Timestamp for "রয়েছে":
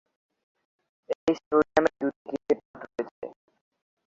2.97-3.27